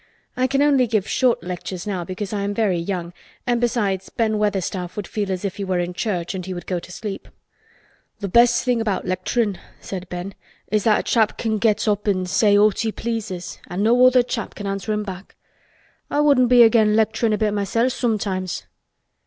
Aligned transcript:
I 0.35 0.47
can 0.47 0.63
only 0.63 0.87
give 0.87 1.07
short 1.07 1.43
lectures 1.43 1.85
now 1.85 2.03
because 2.03 2.33
I 2.33 2.41
am 2.41 2.55
very 2.55 2.79
young, 2.79 3.13
and 3.45 3.61
besides 3.61 4.09
Ben 4.09 4.39
Weatherstaff 4.39 4.95
would 4.95 5.05
feel 5.07 5.31
as 5.31 5.45
if 5.45 5.57
he 5.57 5.63
were 5.63 5.77
in 5.77 5.93
church 5.93 6.33
and 6.33 6.43
he 6.43 6.55
would 6.55 6.65
go 6.65 6.79
to 6.79 6.91
sleep." 6.91 7.27
"Th' 8.19 8.31
best 8.31 8.63
thing 8.65 8.81
about 8.81 9.05
lecturin'," 9.05 9.59
said 9.79 10.09
Ben, 10.09 10.33
"is 10.71 10.85
that 10.85 11.01
a 11.01 11.03
chap 11.03 11.37
can 11.37 11.59
get 11.59 11.87
up 11.87 12.07
an' 12.07 12.25
say 12.25 12.57
aught 12.57 12.79
he 12.79 12.91
pleases 12.91 13.59
an' 13.67 13.83
no 13.83 14.03
other 14.07 14.23
chap 14.23 14.55
can 14.55 14.65
answer 14.65 14.91
him 14.91 15.03
back. 15.03 15.35
I 16.09 16.19
wouldn't 16.19 16.49
be 16.49 16.63
agen' 16.63 16.95
lecturin' 16.95 17.31
a 17.33 17.37
bit 17.37 17.53
mysel' 17.53 17.91
sometimes." 17.91 18.63